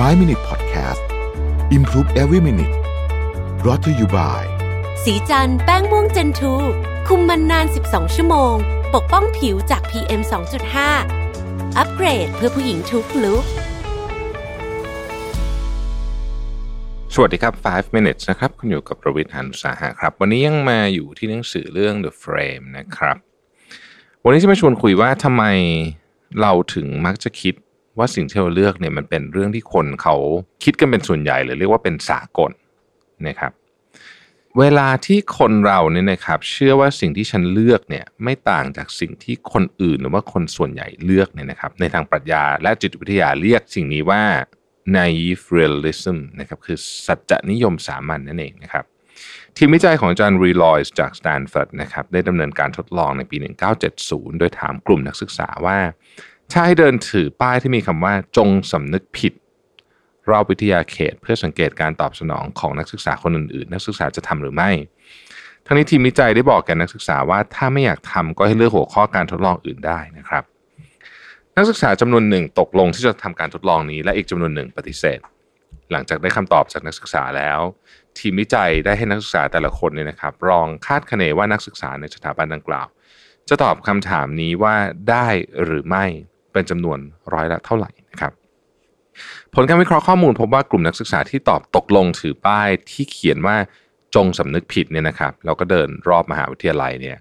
[0.00, 1.02] 5 Minute Podcast
[1.76, 2.74] Improve Every Minute
[3.66, 4.44] รอ t ธออยู่บ่าย
[5.04, 6.54] สีจันแป้งม่วงเจนทู
[7.08, 8.54] คุมมันนาน 12 ชั่วโมง
[8.94, 10.20] ปกป้องผิวจาก PM
[10.98, 13.44] 2.5 อัปเกรดเพื่อผู้หญิงทุกลุก
[17.14, 23.16] สวัสดีครับ 5 minutes นะครับ คุณอยู่กับประวิทย์หันุสาหะครับ วันนี้ยังมาอยู่ที่หนังสือเรื่อง The Frame นะครับ
[24.24, 25.44] วันนี้จะมาชวนคุยว่าทำไม
[26.40, 27.54] เราถึงมักจะคิด
[27.98, 30.16] ว่าสิ่งที่เราเลือกเนี่ยมันเป็นเรื่องที่คนเขา
[30.64, 32.50] คิดกันเป็นส่วนใหญ่หรือเรียกว่าเป็นสากล
[33.28, 33.52] นะครับ
[34.58, 44.22] เวลาที่คนเราเนี่ยนะครับ เชื่อว่าสิ่งที่ฉันเลือกเนี่ยไม่ต่างจากสิ่งที่คนอื่นหรือว่าคนส่วนใหญ่เลือกเนี่ยนะครับ ในทางปรัชญาและจิตวิทยาเรียกสิ่งนี้ว่า
[44.96, 48.84] naive realism นะครับคือสัจจนิยมสามัญนนั่นเองนะครับ
[49.56, 53.36] ทีมวิจัยของอาจารย์รีลอยส์จากสแตนฟอร์ดนะครับได้ดำเนินการทดลองในปี
[53.88, 55.78] 1970 โดยถามกลุ่มนักศึกษาว่า
[56.52, 59.32] ถ้าให้เดินถือป้ายที่มีคำว่าจงสำนึกผิด
[60.30, 64.70] รอบวิทยาเขต เพื่อสังเกตการตอบสนองของนักศึกษาคนอื่นๆ นักศึกษาจะทำหรือไม่
[65.66, 70.44] ทั้งนี้ทีมวิจัยได้บอกแก่นักศึกษาว่าถ้าไม่อยากทำก็ให้เลือกหัวข้อการทดลองอื่นได้นะครับ
[71.56, 75.18] นักศึกษาจำนวนหนึ่งตกลงที่จะทำการทดลองนี้และอีกจำนวนหนึ่งปฏิเสธ
[75.92, 77.60] หลังจากได้คำตอบจากนักศึกษาแล้ว
[78.18, 82.86] ทีมวิจัยได้ให้นักศึกษาแต่ละคนเนี่ยนะครับลองคาดคะเนว่านักศึกษาในสถาบันดังกล่าว
[83.48, 84.76] จะตอบคำถามนี้ว่า
[85.10, 85.26] ได้
[85.64, 86.04] หรือไม่
[86.54, 86.98] เป็นจำนวน
[87.34, 88.32] ร้อยละเท่าไหร่นะครับ
[89.54, 93.56] ผลการวิเคราะห์ข้อมูลพบว่ากลุ่มนักศึกษาที่ตอบตกลงถือป้ายที่เขียนว่า
[94.14, 97.18] จงสำนึกผิดเนี่ยนะครับแล้วก็เดินรอบมหาวิทยาลัยเนี่ย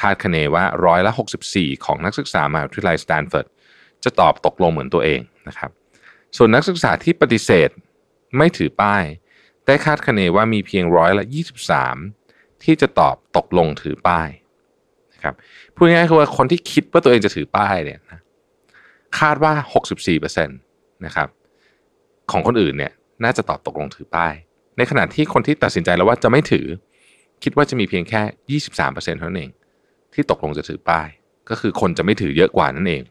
[0.00, 1.12] คาดคะเนว่าร้อยละ
[1.48, 3.46] 64 ของนักศึกษามหาวิทยาลัยสแตนฟอร์ด
[4.04, 5.70] จะตอบตกลงเหมือนตัวเองนะครับ
[6.36, 7.70] ส่วนนักศึกษาที่ปฏิเสธ
[8.36, 9.02] ไม่ถือป้าย
[9.66, 11.24] ได้คาดคะเนว่ามีเพียงร้อยละ
[11.94, 14.28] 23 ที่จะตอบตกลงถือป้าย
[15.14, 15.34] นะครับ
[15.74, 18.19] พูดง่ายๆคือว่าคนที่คิดว่าตัวเองจะถือป้ายเนี่ยนะ
[19.18, 19.52] คาดว่า
[20.08, 21.28] 64%นะครับ
[22.30, 22.92] ของคนอื่นเนี่ย
[23.24, 24.34] น่าจะตอบตกลงถือป้าย
[24.76, 26.66] ในขณะที่คนที่ตัดสินใจแล้วว่าจะไม่ถือ
[27.42, 29.50] คิดว่าจะมีเพียงแค่ 23%เท่านั้นเอง
[30.14, 31.08] ที่ตกลงจะถือป้าย
[31.48, 33.02] ก็คือคนจะไม่ถือเยอะกว่านั่นเอง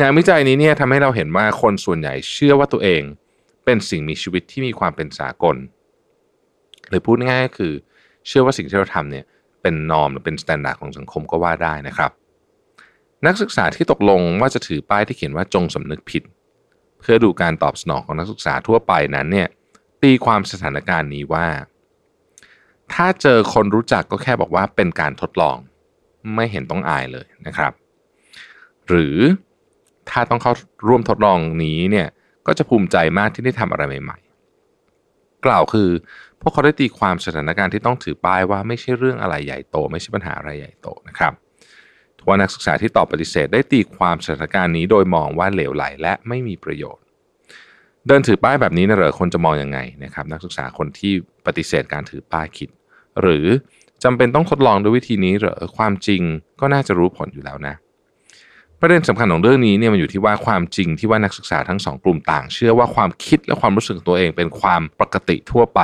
[0.00, 3.02] งานวิจัยนี้เนี่ยทำให้เราเห็นว่าคนส่วนใหญ่เชื่อว่าตัวเอง
[3.64, 5.56] เป็นสิ่งมีชีวิตที่มีความเป็นสากล
[6.88, 7.72] หรือพูดง่ายก็คือ
[8.26, 9.24] เชื่อว่าสิ่งที่เราทำเนี่ย
[9.62, 12.10] เป็น norm หรือเป็น standard ของสังคมก็ว่าได้นะครับ
[13.26, 16.22] นักศึกษาที่ตกลงว่าจะถือป้ายที่เขียนว่าจงสำนึกผิด
[17.00, 19.48] เพื่อดูการตอบสนองของนักศึกษาทั่วไปนั้นเนี่ย
[20.02, 21.46] ตีความสถานการณ์นี้ว่า
[22.92, 25.56] ถ้าเจอคนรู้จักก็แค่บอกว่าเป็นการทดลอง
[26.34, 27.72] ไม่เห็นต้องอายเลยนะครับ
[28.88, 29.16] หรือ
[30.10, 30.52] ถ้าต้องเข้า
[30.88, 32.08] ร่วมทดลองนี้เนี่ย
[32.46, 35.90] ก็จะภูมิใจมากที่ได้ทำอะไรใหม่ๆ กล่าวคือ
[36.40, 41.32] พวกเขาได้ตีความสถานการณ์ที่ต้องถือป้ายว่าไม่ใช่เรื่องอะไรใหญ่โต ไม่ใช่ปัญหาอะไรใหญ่โตนะครับ
[42.26, 47.04] ว่านักศึกษาที่ตอบปฏิเสธได้ตีความสถานการณ์นี้โดยมองว่าเหลวไหลและไม่มีประโยชน์
[48.06, 51.12] เดินถือป้ายแบบนี้นะเหรอคนจะมองยังไงนะครับนักศึกษาคนที่
[51.46, 52.68] ปฏิเสธการถือป้ายคิด
[53.20, 53.46] หรือ
[54.04, 56.22] จำเป็นต้องทดลองด้วยวิธีนี้เหรอความจริง
[56.60, 57.74] ก็น่าจะรู้ผลอยู่แล้วนะ
[58.80, 65.80] ประเด็นสำคัญของเรื่องนี้เนี่ยมันอยู่ที่ว่าความจริงที่ว่านักศึกษาทั้งสองกลุ่มต่าง เชื่อว่าความคิดและความรู้สึกตัวเองเป็นความปกติทั่วไป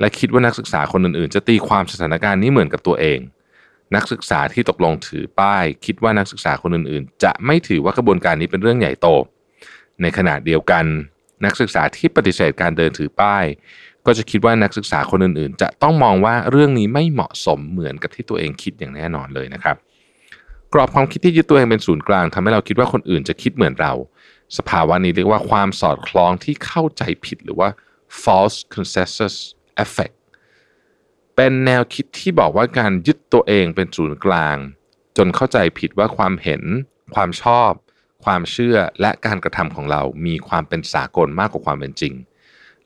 [0.00, 3.18] และคิดว่านักศึกษาคนอื่นๆ จะตีความสถานการณ์นี้เหมือนกับตัวเอง
[3.94, 9.08] นักศึกษาที่ตกลงถือป้าย คิดว่านักศึกษาคนอื่นๆ จะไม่ถือว่ากระบวนการนี้เป็นเรื่องใหญ่โต
[10.02, 10.84] ในขณะเดียวกัน
[11.44, 13.44] นักศึกษาที่ปฏิเสธการเดินถือป้าย
[14.06, 19.76] ก็จะคิดว่านักศึกษาคนอื่นๆ จะต้องมองว่าเรื่องนี้ไม่เหมาะสมเหมือนกับที่ตัวเองคิดอย่างแน่นอนเลยนะครับ
[20.72, 23.92] กรอบความคิดที่ยึดตัวเองเป็นศูนย์กลางทำให้เราคิดว่าคนอื่นจะคิดเหมือนเรา
[24.58, 27.68] สภาวะนี้เรียกว่าความสอดคล้องที่เข้าใจผิดหรือว่า
[28.22, 29.34] false consensus
[29.84, 30.14] effect
[31.42, 34.56] เป็นแนวคิดที่บอกว่าการยึดตัวเองเป็นศูนย์กลาง
[35.16, 36.62] จนเข้าใจผิดว่าความเห็น
[37.14, 37.72] ความชอบ
[38.24, 42.14] ความเชื่อและการกระทำของเรามีความเป็นสากลมากกว่าความเป็นจริง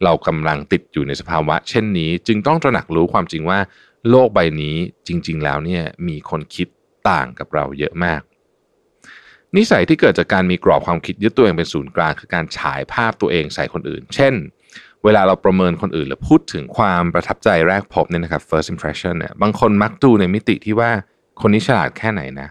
[0.05, 3.59] เรากำลังติดอยู่ในสภาวะ เช่นนี้ จึงต้องตระหนักรู้ความจริงว่า
[4.11, 4.77] โลกใบนี้
[5.07, 6.69] จริง ๆ แล้วเนี่ยมีคนคิด
[7.11, 8.23] ต่างกับเราเยอะมาก
[9.57, 14.35] นิสัยที่เกิดจากการมีกรอบความคิดยึดตัวเองเป็นศูนย์กลาง คือการฉายภาพตัวเองใส่คนอื่น เช่น
[15.05, 20.91] เวลาเราประเมินคนอื่น หรือพูดถึงความประทับใจแรกพบเนี่ยนะครับ first impression เนี่ยบางคนมักดูในมิติที่ว่า
[21.41, 22.49] คนนี้ฉลาดแค่ไหนนะ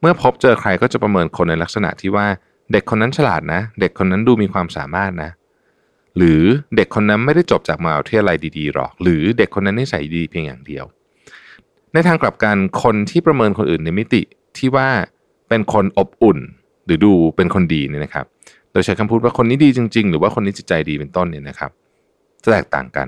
[0.00, 2.26] เมื่อพบเจอใครก็จะประเมินคนในลักษณะที่ว่า
[2.72, 5.30] เด็กคนนั้นฉลาดนะ เด็กคนนั้นดูมีความสามารถนะ
[6.16, 6.42] หรือ
[6.76, 10.84] เด็กคนนั้นไม่ได้จบจากมหาวิทยาลัยดีๆหรอก หรือเด็กคนนั้นนิสัยดีเพียงอย่างเดียว
[11.92, 14.22] ในทางกลับกันคนที่ประเมินคนอื่นในมิติ
[14.58, 14.88] ที่ว่า
[15.48, 16.38] เป็นคนอบอุ่น
[16.84, 18.26] หรือดูเป็นคนดีเนี่ยนะครับ
[18.80, 21.70] ยใช้คำพูดว่าคนนี้ดีจริง ๆ หรือว่าคนนี้จิตใจดีเป็นต้นเนี่ยนะครับ
[22.42, 23.06] จะแตกต่างกัน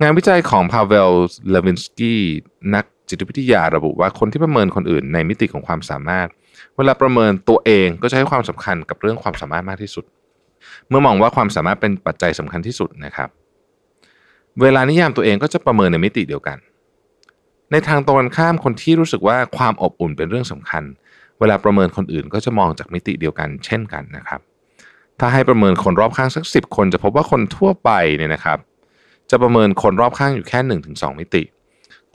[0.00, 1.10] งานวิจัยของพาเวล
[1.50, 2.20] เลวินสกี้
[2.74, 6.28] นักจิตวิทยาระบุว่าคนที่ประเมินคนอื่นในมิติของความสามารถ
[6.76, 10.04] เวลาประเมินตัวเองก็จะให้ความสำคัญกับเรื่องความสามารถมากที่สุด
[10.88, 13.28] เมื่อมองว่าความสามารถเป็นปัจจัยสำคัญที่สุดนะครับ
[14.60, 16.58] เวลานิยามตัวเองก็จะประเมินในมิติเดียวกัน
[17.70, 20.84] ในทางตรงกันข้ามคนที่รู้สึกว่าความอบอุ่นเป็นเรื่องสำคัญ
[21.40, 24.40] เวลาประเมินคนอื่นก็จะมองจากมิติเดียวกันเช่นกันนะครับ
[25.20, 28.58] ถ้าให้ประเมินคนรอบข้างสักสิบคนจะพบว่าคนทั่วไปเนี่ยนะครับ
[29.30, 31.42] จะประเมินคนรอบข้างอยู่แค่1นถึงสมิติ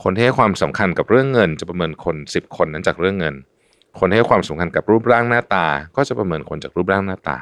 [0.04, 3.36] คนที่ให้ความสำคัญกับเรื่องเงิน จะประเมินคน 10 คนนั้นจากเรื่องเงิน
[4.00, 7.38] คนที่ให้ความสำคัญกับรูปร่างหน้าตา ก็จะประเมินคนจากรูปร่างหน้าตา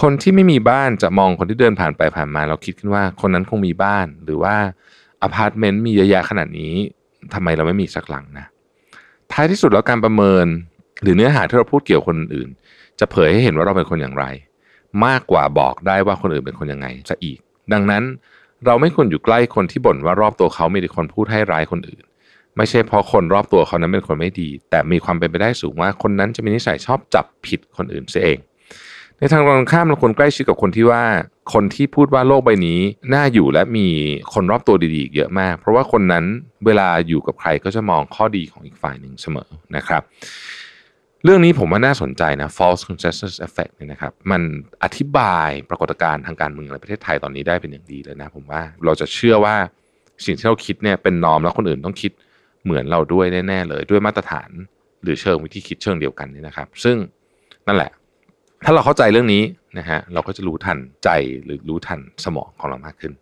[0.00, 4.54] คนที่ไม่มีบ้านจะมองคนที่เดินผ่านไปผ่านมาแล้วคิดขึ้นว่าคนนั้นคงมีบ้านหรือว่า
[5.22, 6.74] อพาร์ตเมนต์มีเยอะแยะขนาดนี้
[7.34, 8.46] ทำไมเราไม่มีสักหลังนะ
[9.32, 10.46] ท้ายที่สุดแล้วการประเมิน
[11.02, 12.48] หรือเนื้อหาที่เราพูดเกี่ยวคนอื่น
[13.00, 14.24] จะเผยให้เห็นว่าเราเป็นคนอย่างไร
[15.04, 17.38] มากกว่าบอกได้ว่าคนอื่นเป็นคนยังไงจะอีก
[17.72, 18.02] ดังนั้น
[18.66, 22.04] เราไม่ควรอยู่ใกล้คนที่บ่นว่ารอบตัวเขามีแต่คนพูดให้ร้ายคนอื่น
[22.56, 28.38] ไม่ใช่เพราะคนรอบตัวเขานั้นเป็นคนไม่ดี แต่มีความเป็นไปได้สูงว่าคนนั้นจะมีนิสัยชอบจับผิดคนอื่นเสียเอง
[29.18, 31.02] ในทางตรงข้ามเราควรใกล้ชิดกับคนที่ว่า
[31.52, 32.80] คนที่พูดว่าโลกใบนี้
[33.14, 33.86] น่าอยู่และมี
[34.34, 36.24] คนรอบตัวดีๆเยอะมาก เพราะว่าคนนั้น
[36.66, 40.02] เวลาอยู่กับใครก็จะมองข้อดีของอีกฝ่ายหนึ่งเสมอนะครับ
[41.24, 44.42] เรื่องนี้ผมว่าน่าสนใจนะ false consensus effect เนี่ยนะครับ มัน
[44.82, 49.56] อธิบายปรากฏการณ์ทางการเมืองในประเทศไทยตอนนี้ได้เป็นอย่างดีเลยนะ ผมว่าเราจะเชื่อว่า
[50.24, 52.12] สิ่งที่เราคิดเนี่ยเป็นนอมแล้วคนอื่นต้องคิด
[52.64, 54.50] เหมือนเราด้วยแน่ๆเลยด้วยมาตรฐาน
[55.02, 56.96] หรือเชิงวิธีคิดเชิงเดียวกันนี่นะครับ ซึ่ง
[57.66, 57.90] นั่นแหละ
[58.64, 59.42] ถ้าเราเข้าใจเรื่องนี้
[59.78, 61.08] นะฮะเราก็จะรู้ทันใจ
[61.44, 63.12] หรือรู้ทันสมองของเรามากขึ้น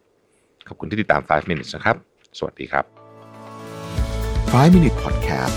[0.69, 1.97] ขอบคุณที่ติดตาม 5 minutes นะครับ
[2.39, 2.85] สวัสดีครับ
[4.53, 5.57] 5 Minute Podcast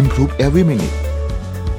[0.00, 1.01] Improve Every Minute